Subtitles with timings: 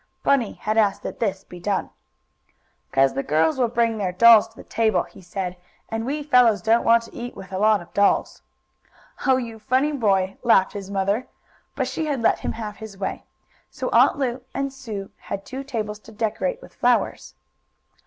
[0.23, 1.91] Bunny had asked that this be done.
[2.91, 5.55] "'Cause the girls will bring their dolls to the table," he said,
[5.89, 8.41] "and we fellows don't want to eat with a lot of dolls."
[9.27, 11.27] "Oh, you funny boy!" laughed his mother,
[11.75, 13.25] but she had let him have his way.
[13.69, 17.35] So Aunt Lu and Sue had two tables to decorate with flowers.